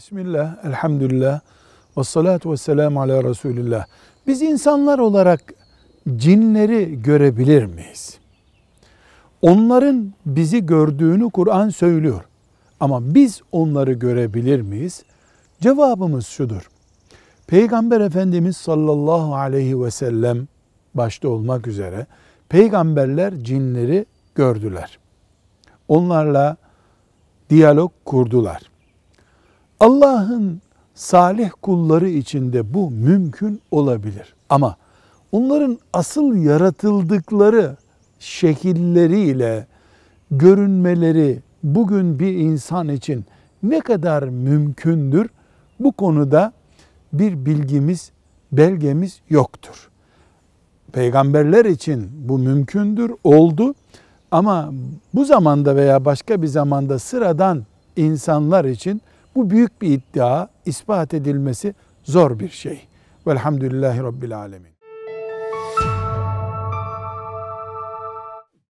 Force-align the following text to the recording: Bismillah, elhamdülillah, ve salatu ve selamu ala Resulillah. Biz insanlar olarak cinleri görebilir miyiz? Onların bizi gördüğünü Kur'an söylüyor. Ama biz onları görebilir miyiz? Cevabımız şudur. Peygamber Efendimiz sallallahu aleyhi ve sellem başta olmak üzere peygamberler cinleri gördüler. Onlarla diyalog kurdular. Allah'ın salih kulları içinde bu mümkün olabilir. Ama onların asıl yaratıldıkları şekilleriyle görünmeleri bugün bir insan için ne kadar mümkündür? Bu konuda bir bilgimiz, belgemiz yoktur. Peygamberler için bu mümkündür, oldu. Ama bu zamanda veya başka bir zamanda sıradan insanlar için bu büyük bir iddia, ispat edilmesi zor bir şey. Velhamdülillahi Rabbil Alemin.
Bismillah, 0.00 0.64
elhamdülillah, 0.64 1.40
ve 1.96 2.04
salatu 2.04 2.52
ve 2.52 2.56
selamu 2.56 3.00
ala 3.00 3.24
Resulillah. 3.24 3.86
Biz 4.26 4.42
insanlar 4.42 4.98
olarak 4.98 5.54
cinleri 6.16 7.02
görebilir 7.02 7.64
miyiz? 7.64 8.18
Onların 9.42 10.12
bizi 10.26 10.66
gördüğünü 10.66 11.30
Kur'an 11.30 11.68
söylüyor. 11.68 12.24
Ama 12.80 13.14
biz 13.14 13.40
onları 13.52 13.92
görebilir 13.92 14.60
miyiz? 14.60 15.02
Cevabımız 15.60 16.26
şudur. 16.26 16.70
Peygamber 17.46 18.00
Efendimiz 18.00 18.56
sallallahu 18.56 19.34
aleyhi 19.34 19.82
ve 19.82 19.90
sellem 19.90 20.48
başta 20.94 21.28
olmak 21.28 21.66
üzere 21.66 22.06
peygamberler 22.48 23.34
cinleri 23.44 24.06
gördüler. 24.34 24.98
Onlarla 25.88 26.56
diyalog 27.50 27.92
kurdular. 28.04 28.69
Allah'ın 29.80 30.60
salih 30.94 31.50
kulları 31.62 32.08
içinde 32.08 32.74
bu 32.74 32.90
mümkün 32.90 33.60
olabilir. 33.70 34.34
Ama 34.48 34.76
onların 35.32 35.78
asıl 35.92 36.36
yaratıldıkları 36.36 37.76
şekilleriyle 38.18 39.66
görünmeleri 40.30 41.40
bugün 41.62 42.18
bir 42.18 42.34
insan 42.34 42.88
için 42.88 43.24
ne 43.62 43.80
kadar 43.80 44.22
mümkündür? 44.22 45.30
Bu 45.80 45.92
konuda 45.92 46.52
bir 47.12 47.46
bilgimiz, 47.46 48.10
belgemiz 48.52 49.20
yoktur. 49.30 49.90
Peygamberler 50.92 51.64
için 51.64 52.10
bu 52.28 52.38
mümkündür, 52.38 53.12
oldu. 53.24 53.74
Ama 54.30 54.72
bu 55.14 55.24
zamanda 55.24 55.76
veya 55.76 56.04
başka 56.04 56.42
bir 56.42 56.46
zamanda 56.46 56.98
sıradan 56.98 57.64
insanlar 57.96 58.64
için 58.64 59.02
bu 59.34 59.50
büyük 59.50 59.82
bir 59.82 59.90
iddia, 59.90 60.48
ispat 60.66 61.14
edilmesi 61.14 61.74
zor 62.02 62.38
bir 62.38 62.48
şey. 62.48 62.88
Velhamdülillahi 63.26 64.02
Rabbil 64.02 64.38
Alemin. 64.38 64.79